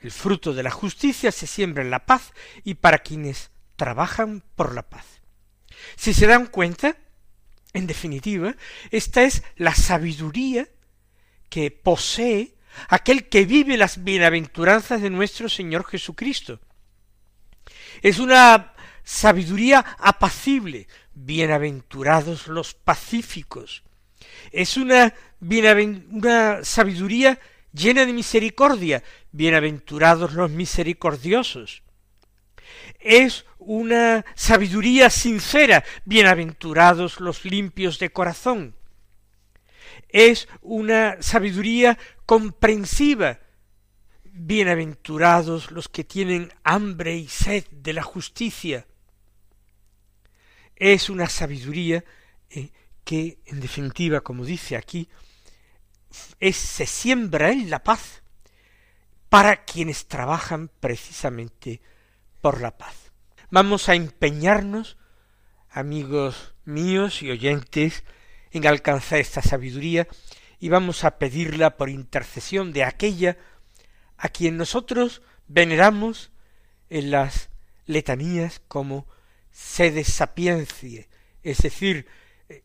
El 0.00 0.10
fruto 0.10 0.52
de 0.54 0.62
la 0.62 0.70
justicia 0.70 1.30
se 1.30 1.46
siembra 1.46 1.82
en 1.82 1.90
la 1.90 2.06
paz 2.06 2.32
y 2.62 2.74
para 2.74 2.98
quienes 2.98 3.50
trabajan 3.76 4.42
por 4.56 4.74
la 4.74 4.88
paz. 4.88 5.04
Si 5.96 6.14
se 6.14 6.26
dan 6.26 6.46
cuenta, 6.46 6.96
en 7.72 7.86
definitiva, 7.86 8.54
esta 8.90 9.22
es 9.22 9.42
la 9.56 9.74
sabiduría 9.74 10.68
que 11.48 11.70
posee 11.70 12.54
aquel 12.88 13.28
que 13.28 13.44
vive 13.44 13.76
las 13.76 14.04
bienaventuranzas 14.04 15.02
de 15.02 15.10
nuestro 15.10 15.48
Señor 15.48 15.84
Jesucristo. 15.84 16.60
Es 18.02 18.18
una 18.18 18.74
sabiduría 19.02 19.84
apacible, 19.98 20.88
bienaventurados 21.14 22.48
los 22.48 22.74
pacíficos. 22.74 23.82
Es 24.50 24.76
una, 24.76 25.14
una 26.10 26.64
sabiduría 26.64 27.38
llena 27.72 28.06
de 28.06 28.12
misericordia, 28.12 29.02
bienaventurados 29.32 30.32
los 30.32 30.50
misericordiosos. 30.50 31.82
Es 33.00 33.44
una 33.58 34.24
sabiduría 34.34 35.10
sincera, 35.10 35.84
bienaventurados 36.04 37.20
los 37.20 37.44
limpios 37.44 37.98
de 37.98 38.10
corazón. 38.10 38.74
Es 40.08 40.48
una 40.62 41.16
sabiduría 41.20 41.98
comprensiva, 42.26 43.40
bienaventurados 44.24 45.70
los 45.70 45.88
que 45.88 46.04
tienen 46.04 46.52
hambre 46.64 47.16
y 47.16 47.28
sed 47.28 47.64
de 47.70 47.92
la 47.92 48.02
justicia. 48.02 48.86
Es 50.76 51.10
una 51.10 51.28
sabiduría 51.28 52.04
eh, 52.50 52.70
que, 53.04 53.38
en 53.46 53.60
definitiva, 53.60 54.22
como 54.22 54.44
dice 54.44 54.76
aquí, 54.76 55.08
es, 56.40 56.56
se 56.56 56.86
siembra 56.86 57.52
en 57.52 57.70
la 57.70 57.82
paz 57.82 58.22
para 59.28 59.64
quienes 59.64 60.06
trabajan 60.06 60.70
precisamente 60.80 61.80
por 62.40 62.60
la 62.60 62.76
paz. 62.76 63.12
Vamos 63.50 63.88
a 63.88 63.94
empeñarnos, 63.94 64.96
amigos 65.70 66.54
míos 66.64 67.22
y 67.22 67.30
oyentes, 67.30 68.04
en 68.50 68.66
alcanzar 68.66 69.18
esta 69.18 69.42
sabiduría 69.42 70.06
y 70.64 70.70
vamos 70.70 71.04
a 71.04 71.18
pedirla 71.18 71.76
por 71.76 71.90
intercesión 71.90 72.72
de 72.72 72.84
aquella 72.84 73.36
a 74.16 74.30
quien 74.30 74.56
nosotros 74.56 75.20
veneramos 75.46 76.32
en 76.88 77.10
las 77.10 77.50
letanías 77.84 78.62
como 78.66 79.06
sede 79.50 80.04
sapiencie, 80.04 81.10
es 81.42 81.58
decir, 81.58 82.06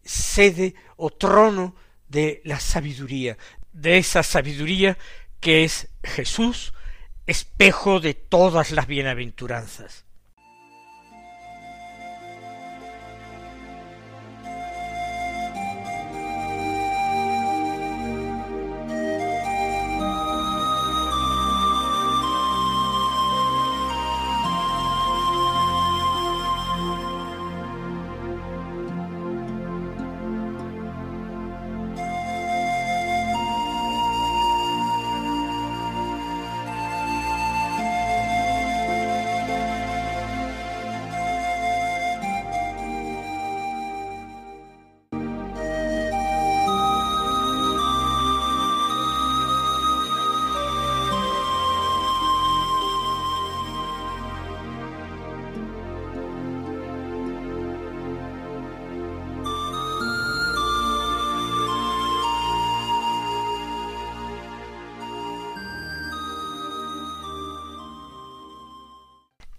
sede 0.02 0.76
o 0.96 1.10
trono 1.10 1.76
de 2.08 2.42
la 2.46 2.62
sabiduría, 2.62 3.38
de 3.74 3.98
esa 3.98 4.24
sabiduría 4.24 4.98
que 5.42 5.66
es 5.66 5.90
Jesús, 6.02 6.74
espejo 7.28 8.00
de 8.00 8.14
todas 8.14 8.72
las 8.72 8.88
bienaventuranzas. 8.88 10.06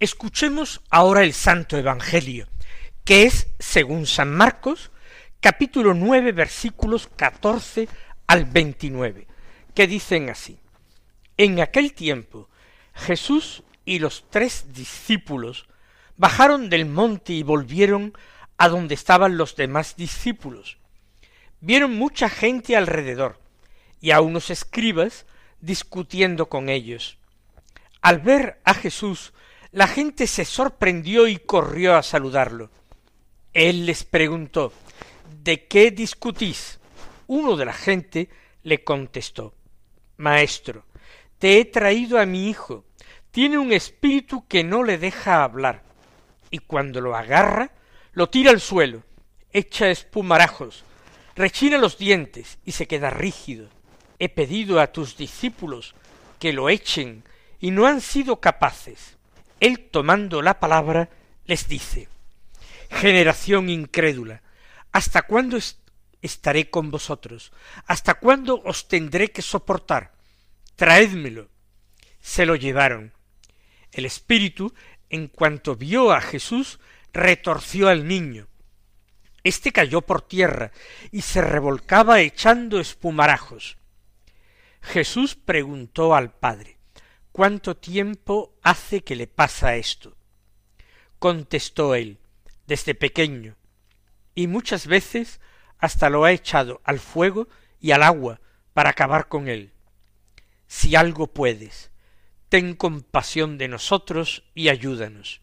Escuchemos 0.01 0.81
ahora 0.89 1.21
el 1.21 1.31
Santo 1.31 1.77
Evangelio, 1.77 2.47
que 3.05 3.25
es, 3.25 3.49
según 3.59 4.07
San 4.07 4.33
Marcos, 4.33 4.89
capítulo 5.39 5.93
nueve, 5.93 6.31
versículos 6.31 7.07
catorce 7.15 7.87
al 8.25 8.45
veintinueve, 8.45 9.27
que 9.75 9.85
dicen 9.85 10.31
así. 10.31 10.57
En 11.37 11.59
aquel 11.59 11.93
tiempo 11.93 12.49
Jesús 12.95 13.61
y 13.85 13.99
los 13.99 14.25
tres 14.31 14.73
discípulos 14.73 15.67
bajaron 16.17 16.71
del 16.71 16.87
monte 16.87 17.33
y 17.33 17.43
volvieron 17.43 18.17
a 18.57 18.69
donde 18.69 18.95
estaban 18.95 19.37
los 19.37 19.55
demás 19.55 19.97
discípulos. 19.97 20.79
Vieron 21.59 21.95
mucha 21.95 22.27
gente 22.27 22.75
alrededor 22.75 23.39
y 23.99 24.09
a 24.09 24.21
unos 24.21 24.49
escribas 24.49 25.27
discutiendo 25.59 26.49
con 26.49 26.69
ellos. 26.69 27.19
Al 28.01 28.17
ver 28.17 28.59
a 28.65 28.73
Jesús 28.73 29.31
la 29.71 29.87
gente 29.87 30.27
se 30.27 30.43
sorprendió 30.43 31.27
y 31.27 31.37
corrió 31.37 31.95
a 31.95 32.03
saludarlo. 32.03 32.69
Él 33.53 33.85
les 33.85 34.03
preguntó 34.03 34.73
¿De 35.43 35.67
qué 35.67 35.91
discutís? 35.91 36.79
Uno 37.27 37.55
de 37.55 37.65
la 37.65 37.73
gente 37.73 38.29
le 38.63 38.83
contestó 38.83 39.53
Maestro, 40.17 40.85
te 41.39 41.59
he 41.59 41.65
traído 41.65 42.19
a 42.19 42.25
mi 42.25 42.49
hijo. 42.49 42.85
Tiene 43.31 43.57
un 43.57 43.71
espíritu 43.71 44.45
que 44.45 44.63
no 44.63 44.83
le 44.83 44.97
deja 44.97 45.43
hablar, 45.43 45.83
y 46.49 46.59
cuando 46.59 46.99
lo 46.99 47.15
agarra, 47.15 47.71
lo 48.11 48.29
tira 48.29 48.51
al 48.51 48.59
suelo, 48.59 49.03
echa 49.53 49.89
espumarajos, 49.89 50.83
rechina 51.33 51.77
los 51.77 51.97
dientes 51.97 52.59
y 52.65 52.73
se 52.73 52.87
queda 52.87 53.09
rígido. 53.09 53.69
He 54.19 54.27
pedido 54.27 54.81
a 54.81 54.91
tus 54.91 55.15
discípulos 55.15 55.95
que 56.39 56.51
lo 56.51 56.69
echen 56.69 57.23
y 57.59 57.71
no 57.71 57.87
han 57.87 58.01
sido 58.01 58.41
capaces 58.41 59.17
él 59.61 59.89
tomando 59.91 60.41
la 60.41 60.59
palabra 60.59 61.09
les 61.45 61.67
dice, 61.67 62.09
generación 62.89 63.69
incrédula, 63.69 64.41
¿hasta 64.91 65.21
cuándo 65.21 65.57
estaré 66.21 66.69
con 66.69 66.89
vosotros? 66.91 67.53
¿Hasta 67.85 68.15
cuándo 68.15 68.61
os 68.65 68.87
tendré 68.87 69.31
que 69.31 69.43
soportar? 69.43 70.13
Traédmelo. 70.75 71.47
Se 72.19 72.45
lo 72.45 72.55
llevaron. 72.55 73.13
El 73.91 74.05
espíritu, 74.05 74.73
en 75.09 75.27
cuanto 75.27 75.75
vio 75.75 76.11
a 76.11 76.21
Jesús, 76.21 76.79
retorció 77.13 77.87
al 77.87 78.07
niño. 78.07 78.47
Este 79.43 79.71
cayó 79.71 80.01
por 80.01 80.23
tierra 80.23 80.71
y 81.11 81.21
se 81.21 81.41
revolcaba 81.41 82.19
echando 82.21 82.79
espumarajos. 82.79 83.77
Jesús 84.81 85.35
preguntó 85.35 86.15
al 86.15 86.31
Padre 86.31 86.80
¿Cuánto 87.31 87.77
tiempo 87.77 88.57
hace 88.61 89.05
que 89.05 89.15
le 89.15 89.25
pasa 89.25 89.77
esto? 89.77 90.17
Contestó 91.17 91.95
él, 91.95 92.19
desde 92.67 92.93
pequeño, 92.93 93.55
y 94.35 94.47
muchas 94.47 94.85
veces 94.85 95.39
hasta 95.77 96.09
lo 96.09 96.25
ha 96.25 96.33
echado 96.33 96.81
al 96.83 96.99
fuego 96.99 97.47
y 97.79 97.91
al 97.91 98.03
agua 98.03 98.41
para 98.73 98.89
acabar 98.89 99.29
con 99.29 99.47
él. 99.47 99.71
Si 100.67 100.97
algo 100.97 101.27
puedes, 101.27 101.91
ten 102.49 102.75
compasión 102.75 103.57
de 103.57 103.69
nosotros 103.69 104.43
y 104.53 104.67
ayúdanos. 104.67 105.39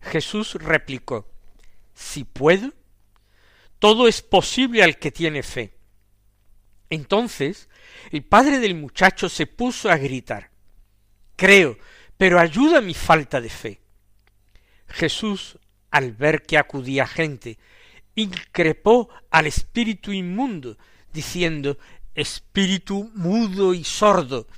Jesús 0.00 0.54
replicó, 0.54 1.30
Si 1.94 2.24
puedo, 2.24 2.72
todo 3.78 4.08
es 4.08 4.20
posible 4.20 4.82
al 4.82 4.98
que 4.98 5.12
tiene 5.12 5.44
fe. 5.44 5.78
Entonces 6.90 7.68
el 8.10 8.24
padre 8.24 8.58
del 8.58 8.74
muchacho 8.74 9.28
se 9.28 9.46
puso 9.46 9.90
a 9.90 9.96
gritar 9.96 10.57
creo, 11.38 11.78
pero 12.18 12.40
ayuda 12.40 12.80
mi 12.80 12.94
falta 12.94 13.40
de 13.40 13.48
fe. 13.48 13.80
Jesús, 14.88 15.56
al 15.90 16.12
ver 16.12 16.42
que 16.42 16.58
acudía 16.58 17.06
gente, 17.06 17.58
increpó 18.16 19.08
al 19.30 19.46
espíritu 19.46 20.12
inmundo, 20.12 20.76
diciendo 21.12 21.78
Espíritu 22.14 23.12
mudo 23.14 23.72
y 23.72 23.84
sordo, 23.84 24.48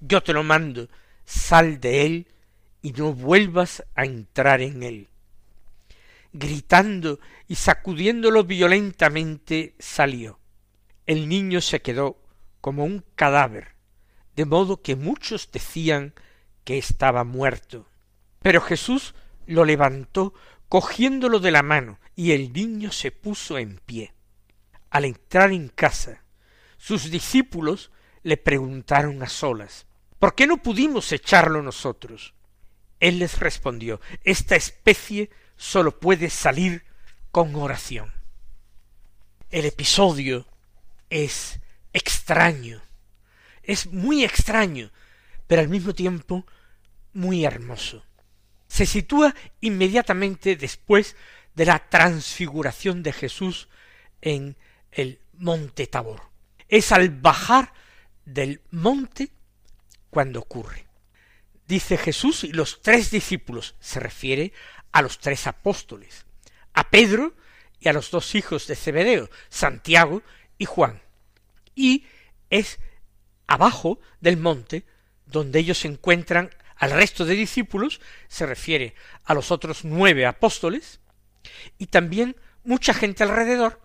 yo 0.00 0.22
te 0.22 0.32
lo 0.32 0.42
mando, 0.42 0.88
sal 1.26 1.78
de 1.78 2.06
él 2.06 2.26
y 2.80 2.92
no 2.92 3.12
vuelvas 3.12 3.84
a 3.94 4.06
entrar 4.06 4.62
en 4.62 4.82
él. 4.82 5.08
Gritando 6.32 7.20
y 7.46 7.56
sacudiéndolo 7.56 8.44
violentamente 8.44 9.74
salió. 9.78 10.38
El 11.06 11.28
niño 11.28 11.60
se 11.60 11.82
quedó 11.82 12.16
como 12.62 12.84
un 12.84 13.04
cadáver, 13.16 13.74
de 14.34 14.46
modo 14.46 14.80
que 14.80 14.96
muchos 14.96 15.50
decían 15.52 16.14
que 16.64 16.78
estaba 16.78 17.24
muerto. 17.24 17.86
Pero 18.40 18.60
Jesús 18.60 19.14
lo 19.46 19.64
levantó 19.64 20.34
cogiéndolo 20.68 21.40
de 21.40 21.50
la 21.50 21.62
mano, 21.62 21.98
y 22.14 22.32
el 22.32 22.52
niño 22.52 22.92
se 22.92 23.10
puso 23.10 23.58
en 23.58 23.78
pie. 23.78 24.14
Al 24.90 25.04
entrar 25.04 25.50
en 25.52 25.68
casa, 25.68 26.22
sus 26.76 27.10
discípulos 27.10 27.90
le 28.22 28.36
preguntaron 28.36 29.22
a 29.22 29.28
solas 29.28 29.86
¿Por 30.18 30.34
qué 30.34 30.46
no 30.46 30.58
pudimos 30.58 31.10
echarlo 31.12 31.62
nosotros? 31.62 32.34
Él 33.00 33.18
les 33.18 33.38
respondió 33.40 34.00
Esta 34.22 34.54
especie 34.54 35.30
sólo 35.56 35.98
puede 35.98 36.30
salir 36.30 36.84
con 37.30 37.54
oración. 37.56 38.12
El 39.50 39.64
episodio 39.64 40.46
es 41.08 41.58
extraño, 41.92 42.82
es 43.62 43.86
muy 43.86 44.24
extraño, 44.24 44.92
pero 45.50 45.62
al 45.62 45.68
mismo 45.68 45.96
tiempo 45.96 46.46
muy 47.12 47.44
hermoso. 47.44 48.04
Se 48.68 48.86
sitúa 48.86 49.34
inmediatamente 49.60 50.54
después 50.54 51.16
de 51.56 51.64
la 51.66 51.88
transfiguración 51.88 53.02
de 53.02 53.12
Jesús 53.12 53.68
en 54.20 54.56
el 54.92 55.18
monte 55.32 55.88
Tabor. 55.88 56.22
Es 56.68 56.92
al 56.92 57.10
bajar 57.10 57.72
del 58.24 58.60
monte 58.70 59.32
cuando 60.08 60.38
ocurre. 60.38 60.86
Dice 61.66 61.98
Jesús 61.98 62.44
y 62.44 62.52
los 62.52 62.80
tres 62.80 63.10
discípulos, 63.10 63.74
se 63.80 63.98
refiere 63.98 64.52
a 64.92 65.02
los 65.02 65.18
tres 65.18 65.48
apóstoles, 65.48 66.26
a 66.74 66.90
Pedro 66.90 67.34
y 67.80 67.88
a 67.88 67.92
los 67.92 68.12
dos 68.12 68.36
hijos 68.36 68.68
de 68.68 68.76
Zebedeo, 68.76 69.28
Santiago 69.48 70.22
y 70.58 70.66
Juan. 70.66 71.02
Y 71.74 72.06
es 72.50 72.78
abajo 73.48 73.98
del 74.20 74.36
monte 74.36 74.84
donde 75.30 75.58
ellos 75.58 75.84
encuentran 75.84 76.50
al 76.76 76.90
resto 76.92 77.24
de 77.24 77.34
discípulos, 77.34 78.00
se 78.28 78.46
refiere 78.46 78.94
a 79.24 79.34
los 79.34 79.50
otros 79.50 79.84
nueve 79.84 80.26
apóstoles, 80.26 81.00
y 81.78 81.86
también 81.86 82.36
mucha 82.64 82.94
gente 82.94 83.22
alrededor, 83.22 83.80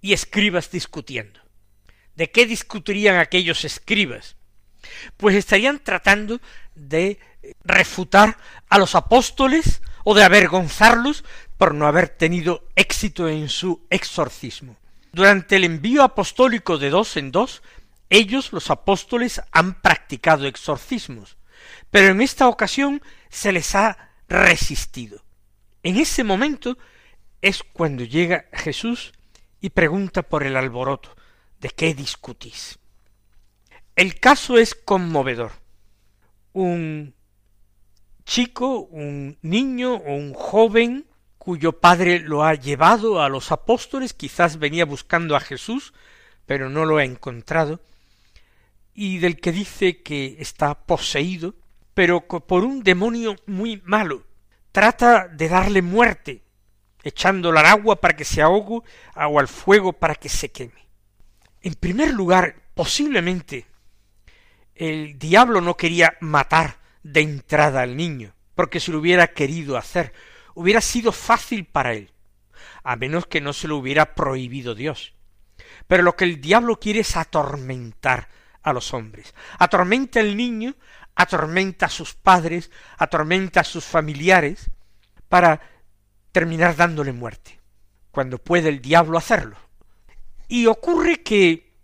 y 0.00 0.12
escribas 0.12 0.70
discutiendo. 0.70 1.40
¿De 2.14 2.30
qué 2.30 2.46
discutirían 2.46 3.16
aquellos 3.16 3.64
escribas? 3.64 4.36
Pues 5.16 5.34
estarían 5.34 5.80
tratando 5.80 6.40
de 6.74 7.18
refutar 7.64 8.38
a 8.68 8.78
los 8.78 8.94
apóstoles 8.94 9.82
o 10.04 10.14
de 10.14 10.22
avergonzarlos 10.22 11.24
por 11.58 11.74
no 11.74 11.86
haber 11.86 12.08
tenido 12.08 12.68
éxito 12.76 13.28
en 13.28 13.48
su 13.48 13.84
exorcismo. 13.90 14.76
Durante 15.12 15.56
el 15.56 15.64
envío 15.64 16.02
apostólico 16.02 16.78
de 16.78 16.90
dos 16.90 17.16
en 17.16 17.32
dos, 17.32 17.62
ellos, 18.10 18.52
los 18.52 18.70
apóstoles, 18.70 19.42
han 19.52 19.80
practicado 19.80 20.46
exorcismos, 20.46 21.36
pero 21.90 22.08
en 22.08 22.20
esta 22.20 22.48
ocasión 22.48 23.02
se 23.28 23.52
les 23.52 23.74
ha 23.74 24.10
resistido. 24.28 25.24
En 25.82 25.96
ese 25.96 26.24
momento 26.24 26.78
es 27.42 27.62
cuando 27.62 28.04
llega 28.04 28.46
Jesús 28.52 29.12
y 29.60 29.70
pregunta 29.70 30.22
por 30.22 30.42
el 30.42 30.56
alboroto, 30.56 31.14
¿de 31.60 31.70
qué 31.70 31.94
discutís? 31.94 32.78
El 33.94 34.20
caso 34.20 34.58
es 34.58 34.74
conmovedor. 34.74 35.52
Un 36.52 37.14
chico, 38.24 38.80
un 38.80 39.38
niño 39.42 39.94
o 39.94 40.14
un 40.14 40.34
joven 40.34 41.06
cuyo 41.38 41.80
padre 41.80 42.18
lo 42.18 42.44
ha 42.44 42.54
llevado 42.54 43.22
a 43.22 43.28
los 43.28 43.52
apóstoles, 43.52 44.12
quizás 44.12 44.58
venía 44.58 44.84
buscando 44.84 45.36
a 45.36 45.40
Jesús, 45.40 45.94
pero 46.44 46.68
no 46.68 46.84
lo 46.84 46.98
ha 46.98 47.04
encontrado, 47.04 47.80
y 48.96 49.18
del 49.18 49.38
que 49.38 49.52
dice 49.52 50.02
que 50.02 50.36
está 50.40 50.74
poseído, 50.74 51.54
pero 51.92 52.26
por 52.26 52.64
un 52.64 52.82
demonio 52.82 53.36
muy 53.46 53.82
malo. 53.84 54.24
Trata 54.72 55.28
de 55.28 55.48
darle 55.50 55.82
muerte, 55.82 56.42
echándolo 57.04 57.60
al 57.60 57.66
agua 57.66 58.00
para 58.00 58.16
que 58.16 58.24
se 58.24 58.40
ahogue, 58.40 58.80
o 59.14 59.38
al 59.38 59.48
fuego 59.48 59.92
para 59.92 60.14
que 60.14 60.30
se 60.30 60.50
queme. 60.50 60.88
En 61.60 61.74
primer 61.74 62.14
lugar, 62.14 62.56
posiblemente 62.74 63.66
el 64.74 65.18
diablo 65.18 65.60
no 65.60 65.76
quería 65.76 66.16
matar 66.20 66.78
de 67.02 67.20
entrada 67.20 67.82
al 67.82 67.96
niño, 67.96 68.34
porque 68.54 68.80
si 68.80 68.92
lo 68.92 68.98
hubiera 68.98 69.28
querido 69.28 69.76
hacer, 69.76 70.14
hubiera 70.54 70.80
sido 70.80 71.12
fácil 71.12 71.66
para 71.66 71.92
él, 71.92 72.12
a 72.82 72.96
menos 72.96 73.26
que 73.26 73.42
no 73.42 73.52
se 73.52 73.68
lo 73.68 73.76
hubiera 73.76 74.14
prohibido 74.14 74.74
Dios. 74.74 75.12
Pero 75.86 76.02
lo 76.02 76.16
que 76.16 76.24
el 76.24 76.40
diablo 76.40 76.80
quiere 76.80 77.00
es 77.00 77.16
atormentar 77.16 78.28
a 78.66 78.72
los 78.72 78.92
hombres. 78.92 79.32
Atormenta 79.60 80.18
al 80.18 80.36
niño, 80.36 80.74
atormenta 81.14 81.86
a 81.86 81.88
sus 81.88 82.14
padres, 82.14 82.72
atormenta 82.98 83.60
a 83.60 83.64
sus 83.64 83.84
familiares, 83.84 84.70
para 85.28 85.60
terminar 86.32 86.74
dándole 86.74 87.12
muerte, 87.12 87.60
cuando 88.10 88.38
puede 88.38 88.68
el 88.68 88.82
diablo 88.82 89.18
hacerlo. 89.18 89.56
Y 90.48 90.66
ocurre 90.66 91.22
que 91.22 91.74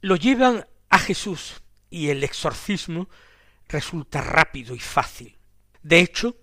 lo 0.00 0.16
llevan 0.16 0.66
a 0.90 0.98
Jesús, 0.98 1.62
y 1.90 2.08
el 2.08 2.24
exorcismo 2.24 3.08
resulta 3.68 4.20
rápido 4.20 4.74
y 4.74 4.80
fácil. 4.80 5.38
De 5.80 6.00
hecho, 6.00 6.36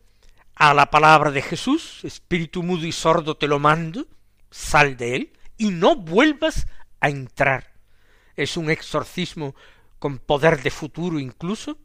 a 0.55 0.73
la 0.73 0.89
palabra 0.89 1.29
de 1.29 1.41
Jesús, 1.41 2.05
espíritu 2.05 2.63
mudo 2.63 2.85
y 2.85 2.93
sordo 2.93 3.35
te 3.35 3.47
lo 3.47 3.59
mando, 3.59 4.07
sal 4.49 4.95
de 4.95 5.15
él, 5.15 5.33
y 5.57 5.71
no 5.71 5.97
vuelvas 5.97 6.67
a 7.01 7.09
entrar. 7.09 7.73
Es 8.37 8.55
un 8.55 8.69
exorcismo 8.69 9.55
con 9.99 10.17
poder 10.17 10.63
de 10.63 10.71
futuro 10.71 11.19
incluso, 11.19 11.77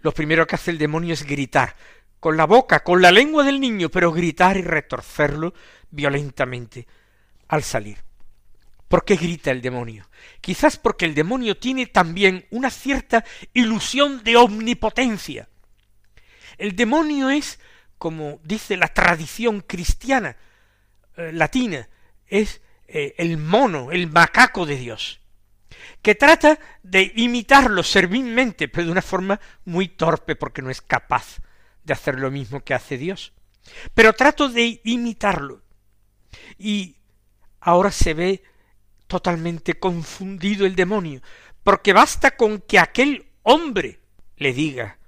lo 0.00 0.12
primero 0.12 0.46
que 0.46 0.54
hace 0.54 0.70
el 0.70 0.78
demonio 0.78 1.14
es 1.14 1.24
gritar, 1.24 1.74
con 2.20 2.36
la 2.36 2.44
boca, 2.44 2.84
con 2.84 3.02
la 3.02 3.10
lengua 3.10 3.44
del 3.44 3.60
niño, 3.60 3.88
pero 3.88 4.12
gritar 4.12 4.56
y 4.56 4.62
retorcerlo 4.62 5.54
violentamente 5.90 6.86
al 7.48 7.62
salir. 7.62 7.98
¿Por 8.88 9.04
qué 9.04 9.16
grita 9.16 9.50
el 9.50 9.62
demonio? 9.62 10.08
Quizás 10.40 10.76
porque 10.76 11.06
el 11.06 11.14
demonio 11.14 11.56
tiene 11.56 11.86
también 11.86 12.46
una 12.50 12.70
cierta 12.70 13.24
ilusión 13.52 14.22
de 14.22 14.36
omnipotencia. 14.36 15.48
El 16.56 16.76
demonio 16.76 17.30
es, 17.30 17.58
como 17.98 18.38
dice 18.44 18.76
la 18.76 18.88
tradición 18.88 19.60
cristiana 19.60 20.36
eh, 21.16 21.32
latina, 21.32 21.88
es 22.26 22.60
eh, 22.86 23.14
el 23.18 23.38
mono, 23.38 23.90
el 23.90 24.08
macaco 24.08 24.66
de 24.66 24.76
Dios 24.76 25.20
que 26.02 26.14
trata 26.14 26.58
de 26.82 27.12
imitarlo 27.16 27.82
servilmente, 27.82 28.68
pero 28.68 28.86
de 28.86 28.92
una 28.92 29.02
forma 29.02 29.40
muy 29.64 29.88
torpe 29.88 30.36
porque 30.36 30.62
no 30.62 30.70
es 30.70 30.80
capaz 30.80 31.38
de 31.84 31.92
hacer 31.92 32.18
lo 32.18 32.30
mismo 32.30 32.64
que 32.64 32.74
hace 32.74 32.98
Dios. 32.98 33.32
Pero 33.94 34.12
trato 34.12 34.48
de 34.48 34.80
imitarlo. 34.84 35.62
Y 36.58 36.96
ahora 37.60 37.90
se 37.90 38.14
ve 38.14 38.42
totalmente 39.06 39.74
confundido 39.74 40.66
el 40.66 40.76
demonio, 40.76 41.20
porque 41.62 41.92
basta 41.92 42.36
con 42.36 42.60
que 42.60 42.78
aquel 42.78 43.26
hombre 43.42 44.00
le 44.36 44.52
diga 44.52 44.98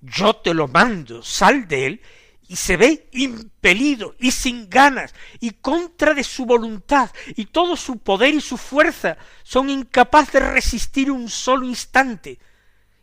yo 0.00 0.36
te 0.36 0.54
lo 0.54 0.68
mando, 0.68 1.22
sal 1.22 1.66
de 1.66 1.86
él, 1.86 2.00
y 2.48 2.56
se 2.56 2.78
ve 2.78 3.08
impelido 3.12 4.16
y 4.18 4.30
sin 4.30 4.70
ganas 4.70 5.14
y 5.38 5.50
contra 5.50 6.14
de 6.14 6.24
su 6.24 6.46
voluntad 6.46 7.10
y 7.36 7.46
todo 7.46 7.76
su 7.76 7.98
poder 7.98 8.34
y 8.34 8.40
su 8.40 8.56
fuerza 8.56 9.18
son 9.42 9.68
incapaces 9.68 10.32
de 10.32 10.40
resistir 10.40 11.10
un 11.10 11.28
solo 11.28 11.66
instante, 11.66 12.38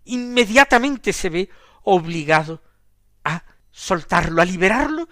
inmediatamente 0.03 1.13
se 1.13 1.29
ve 1.29 1.49
obligado 1.84 2.63
a 3.23 3.43
soltarlo, 3.71 4.41
a 4.41 4.45
liberarlo 4.45 5.08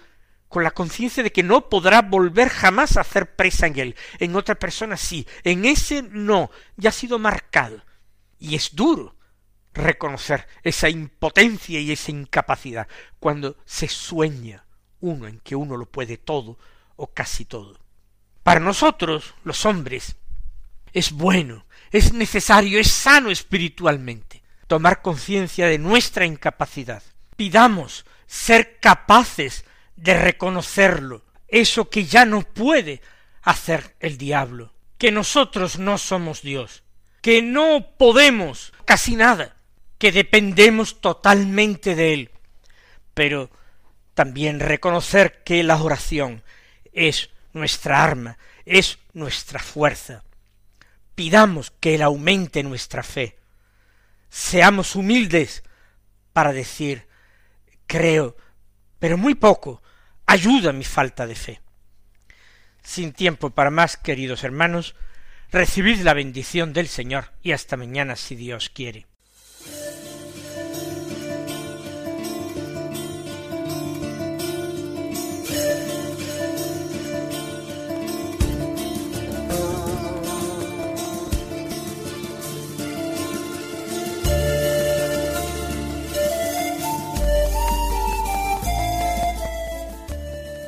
con 0.48 0.64
la 0.64 0.72
conciencia 0.72 1.22
de 1.22 1.32
que 1.32 1.42
no 1.42 1.68
podrá 1.68 2.02
volver 2.02 2.48
jamás 2.48 2.96
a 2.96 3.00
hacer 3.00 3.34
presa 3.34 3.66
en 3.66 3.78
él. 3.78 3.96
En 4.18 4.36
otra 4.36 4.54
persona 4.54 4.96
sí, 4.96 5.26
en 5.42 5.64
ese 5.64 6.02
no, 6.02 6.50
ya 6.76 6.90
ha 6.90 6.92
sido 6.92 7.18
marcado. 7.18 7.82
Y 8.38 8.54
es 8.54 8.74
duro, 8.74 9.16
reconocer 9.74 10.46
esa 10.62 10.88
impotencia 10.88 11.80
y 11.80 11.92
esa 11.92 12.10
incapacidad 12.10 12.88
cuando 13.18 13.56
se 13.64 13.88
sueña 13.88 14.64
uno 15.00 15.26
en 15.26 15.40
que 15.40 15.56
uno 15.56 15.76
lo 15.76 15.86
puede 15.86 16.16
todo 16.16 16.58
o 16.96 17.08
casi 17.08 17.44
todo. 17.44 17.78
Para 18.42 18.60
nosotros, 18.60 19.34
los 19.44 19.66
hombres, 19.66 20.16
es 20.92 21.12
bueno, 21.12 21.66
es 21.90 22.12
necesario, 22.12 22.78
es 22.78 22.90
sano 22.90 23.30
espiritualmente 23.30 24.42
tomar 24.66 25.02
conciencia 25.02 25.66
de 25.66 25.78
nuestra 25.78 26.24
incapacidad. 26.24 27.02
Pidamos 27.36 28.06
ser 28.26 28.78
capaces 28.80 29.64
de 29.96 30.14
reconocerlo, 30.18 31.24
eso 31.48 31.90
que 31.90 32.06
ya 32.06 32.24
no 32.24 32.42
puede 32.42 33.02
hacer 33.42 33.96
el 34.00 34.18
diablo, 34.18 34.72
que 34.98 35.12
nosotros 35.12 35.78
no 35.78 35.98
somos 35.98 36.42
Dios, 36.42 36.82
que 37.20 37.42
no 37.42 37.94
podemos 37.98 38.72
casi 38.84 39.16
nada, 39.16 39.56
que 40.04 40.12
dependemos 40.12 41.00
totalmente 41.00 41.94
de 41.94 42.12
Él, 42.12 42.30
pero 43.14 43.50
también 44.12 44.60
reconocer 44.60 45.42
que 45.44 45.62
la 45.62 45.82
oración 45.82 46.42
es 46.92 47.30
nuestra 47.54 48.04
arma, 48.04 48.36
es 48.66 48.98
nuestra 49.14 49.60
fuerza. 49.60 50.22
Pidamos 51.14 51.70
que 51.80 51.94
Él 51.94 52.02
aumente 52.02 52.62
nuestra 52.62 53.02
fe. 53.02 53.38
Seamos 54.28 54.94
humildes 54.94 55.64
para 56.34 56.52
decir, 56.52 57.06
creo, 57.86 58.36
pero 58.98 59.16
muy 59.16 59.34
poco, 59.34 59.82
ayuda 60.26 60.74
mi 60.74 60.84
falta 60.84 61.26
de 61.26 61.34
fe. 61.34 61.62
Sin 62.82 63.14
tiempo 63.14 63.48
para 63.48 63.70
más, 63.70 63.96
queridos 63.96 64.44
hermanos, 64.44 64.96
recibid 65.50 66.02
la 66.02 66.12
bendición 66.12 66.74
del 66.74 66.88
Señor 66.88 67.32
y 67.42 67.52
hasta 67.52 67.78
mañana 67.78 68.16
si 68.16 68.36
Dios 68.36 68.68
quiere. 68.68 69.06